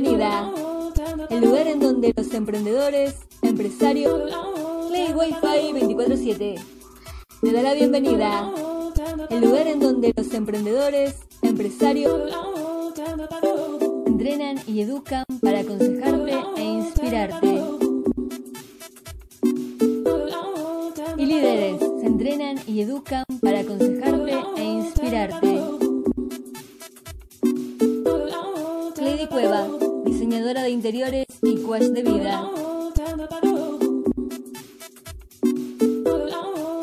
[0.00, 0.52] bienvenida.
[1.28, 4.30] El lugar en donde los emprendedores, empresarios,
[4.88, 6.54] Play Wi-Fi 24/7.
[7.40, 8.52] Te da la bienvenida.
[9.28, 12.32] El lugar en donde los emprendedores, empresarios,
[14.06, 17.62] entrenan y educan para aconsejarte e inspirarte.
[21.16, 24.57] Y líderes se entrenan y educan para aconsejarte
[30.90, 32.50] y coach de vida.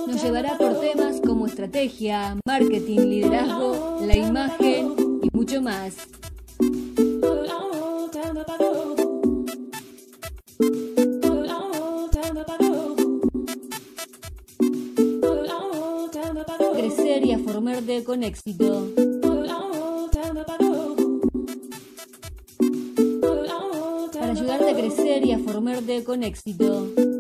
[0.06, 5.96] Nos llevará por temas como estrategia, marketing, liderazgo, la imagen y mucho más.
[16.76, 19.15] Crecer y a formarte con éxito.
[24.76, 27.15] Crecer y a formarte con éxito.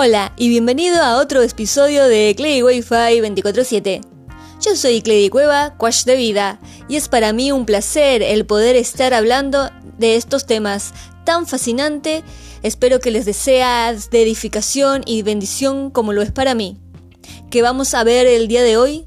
[0.00, 4.00] Hola y bienvenido a otro episodio de Clay Wi-Fi 24/7.
[4.60, 8.76] Yo soy Clay Cueva, coach de vida, y es para mí un placer el poder
[8.76, 10.94] estar hablando de estos temas
[11.24, 12.24] tan fascinante.
[12.62, 16.78] Espero que les desea de edificación y bendición como lo es para mí.
[17.50, 19.06] ¿Qué vamos a ver el día de hoy?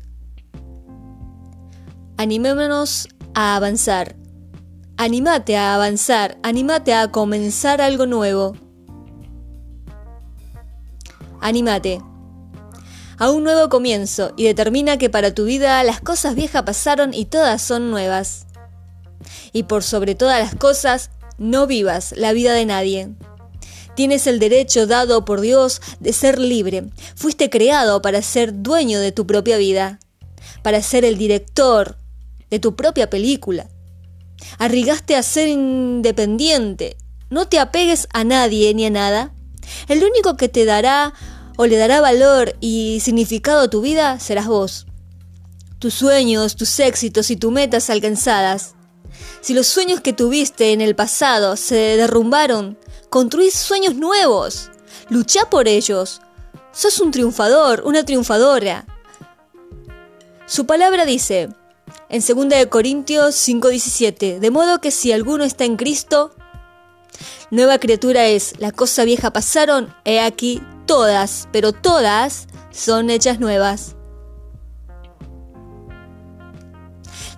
[2.17, 4.15] Animémonos a avanzar.
[4.97, 8.55] Anímate a avanzar, anímate a comenzar algo nuevo.
[11.39, 11.99] Anímate
[13.17, 17.25] a un nuevo comienzo y determina que para tu vida las cosas viejas pasaron y
[17.25, 18.47] todas son nuevas.
[19.53, 23.09] Y por sobre todas las cosas, no vivas la vida de nadie.
[23.95, 26.85] Tienes el derecho dado por Dios de ser libre.
[27.15, 29.99] Fuiste creado para ser dueño de tu propia vida,
[30.61, 31.97] para ser el director
[32.49, 33.69] de tu propia película.
[34.57, 36.97] Arrigaste a ser independiente.
[37.29, 39.33] No te apegues a nadie ni a nada.
[39.87, 41.13] El único que te dará
[41.57, 44.87] o le dará valor y significado a tu vida serás vos.
[45.79, 48.75] Tus sueños, tus éxitos y tus metas alcanzadas.
[49.41, 52.77] Si los sueños que tuviste en el pasado se derrumbaron,
[53.09, 54.69] construís sueños nuevos.
[55.09, 56.21] Lucha por ellos.
[56.71, 58.85] Sos un triunfador, una triunfadora.
[60.45, 61.49] Su palabra dice,
[62.09, 66.35] en 2 Corintios 5:17, de modo que si alguno está en Cristo,
[67.49, 73.95] nueva criatura es, la cosa vieja pasaron, he aquí, todas, pero todas son hechas nuevas.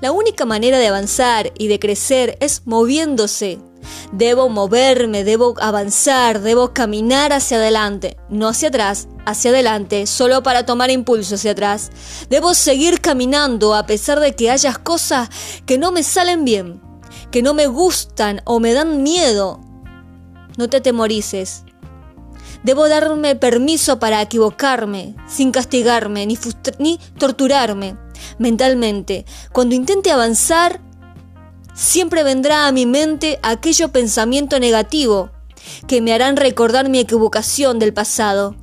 [0.03, 3.59] La única manera de avanzar y de crecer es moviéndose.
[4.11, 10.65] Debo moverme, debo avanzar, debo caminar hacia adelante, no hacia atrás, hacia adelante, solo para
[10.65, 11.89] tomar impulso hacia atrás.
[12.29, 15.29] Debo seguir caminando a pesar de que hayas cosas
[15.65, 16.81] que no me salen bien,
[17.31, 19.61] que no me gustan o me dan miedo.
[20.57, 21.63] No te atemorices.
[22.63, 26.37] Debo darme permiso para equivocarme, sin castigarme ni,
[26.77, 28.02] ni torturarme
[28.37, 29.25] mentalmente.
[29.51, 30.81] Cuando intente avanzar,
[31.73, 35.31] siempre vendrá a mi mente aquello pensamiento negativo
[35.87, 38.55] que me harán recordar mi equivocación del pasado.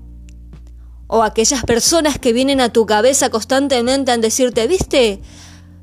[1.06, 5.20] O aquellas personas que vienen a tu cabeza constantemente a decirte, ¿viste?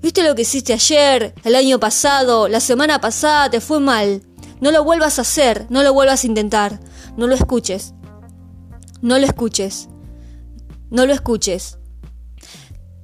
[0.02, 3.50] ¿Viste lo que hiciste ayer, el año pasado, la semana pasada?
[3.50, 4.22] Te fue mal.
[4.62, 6.80] No lo vuelvas a hacer, no lo vuelvas a intentar,
[7.18, 7.94] no lo escuches.
[9.02, 9.90] No lo escuches.
[10.90, 11.78] No lo escuches.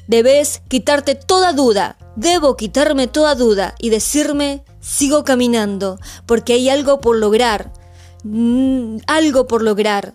[0.08, 1.98] Debes quitarte toda duda.
[2.16, 7.72] Debo quitarme toda duda y decirme, sigo caminando, porque hay algo por lograr.
[8.24, 10.14] Mm, algo por lograr.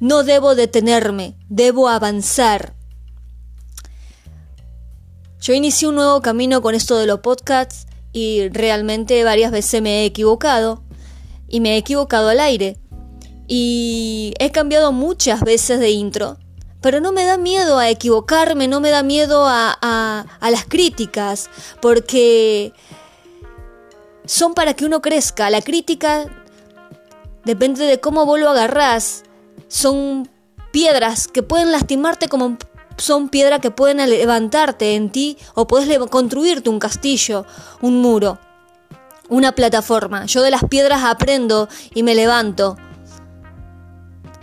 [0.00, 2.74] No debo detenerme, debo avanzar.
[5.40, 10.02] Yo inicié un nuevo camino con esto de los podcasts y realmente varias veces me
[10.02, 10.82] he equivocado
[11.48, 12.78] y me he equivocado al aire
[13.46, 16.38] y he cambiado muchas veces de intro,
[16.80, 21.50] pero no me da miedo a equivocarme, no me da miedo a, a, las críticas,
[21.80, 22.72] porque
[24.24, 25.50] son para que uno crezca.
[25.50, 26.26] La crítica
[27.44, 29.24] depende de cómo vos lo agarrás.
[29.66, 30.28] Son
[30.70, 32.56] piedras que pueden lastimarte como
[32.96, 37.46] son piedras que pueden levantarte en ti o puedes construirte un castillo,
[37.80, 38.38] un muro,
[39.28, 40.26] una plataforma.
[40.26, 42.76] Yo de las piedras aprendo y me levanto.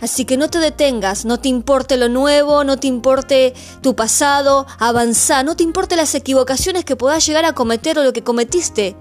[0.00, 4.66] Así que no te detengas, no te importe lo nuevo, no te importe tu pasado,
[4.78, 8.96] avanza, no te importe las equivocaciones que puedas llegar a cometer o lo que cometiste.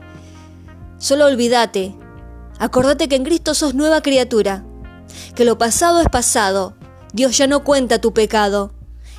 [0.98, 1.96] Solo olvídate.
[2.60, 4.64] Acordate que en Cristo sos nueva criatura,
[5.36, 6.76] que lo pasado es pasado.
[7.12, 8.72] Dios ya no cuenta tu pecado.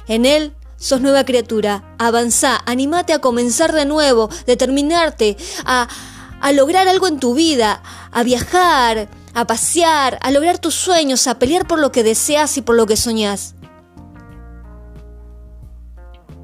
[0.09, 1.95] En Él sos nueva criatura.
[1.99, 5.37] Avanza, animate a comenzar de nuevo, determinarte
[5.67, 5.89] a,
[6.41, 7.83] a lograr algo en tu vida,
[8.13, 12.63] a viajar, a pasear, a lograr tus sueños, a pelear por lo que deseas y
[12.63, 13.55] por lo que soñás.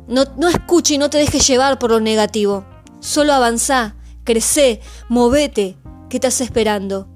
[0.06, 2.66] No, no escuche y no te dejes llevar por lo negativo.
[3.00, 5.78] Solo avanza, crece, movete.
[6.10, 7.08] ¿Qué estás esperando?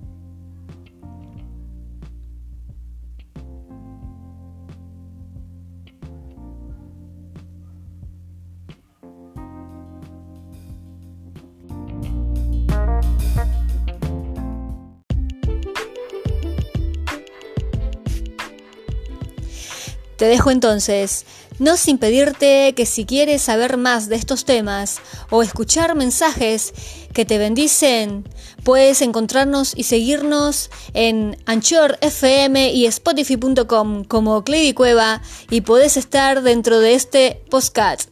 [20.16, 21.26] Te dejo entonces,
[21.58, 24.98] no sin pedirte que si quieres saber más de estos temas
[25.30, 26.72] o escuchar mensajes
[27.12, 28.28] que te bendicen,
[28.64, 35.20] puedes encontrarnos y seguirnos en Anchor FM y Spotify.com como Clady Cueva
[35.50, 38.10] y podés estar dentro de este podcast.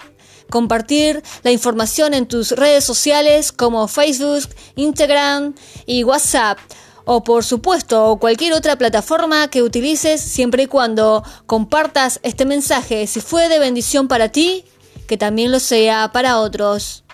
[0.51, 5.55] Compartir la información en tus redes sociales como Facebook, Instagram
[5.87, 6.59] y WhatsApp
[7.05, 13.07] o por supuesto cualquier otra plataforma que utilices siempre y cuando compartas este mensaje.
[13.07, 14.65] Si fue de bendición para ti,
[15.07, 17.05] que también lo sea para otros.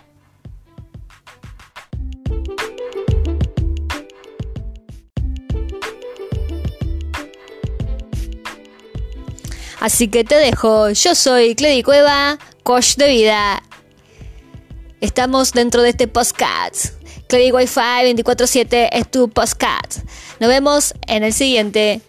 [9.80, 13.62] Así que te dejo, yo soy Cledi Cueva, coach de vida.
[15.00, 16.99] Estamos dentro de este podcast.
[17.30, 19.98] Clary Wi-Fi 24-7 es tu podcast.
[20.40, 22.00] Nos vemos en el siguiente.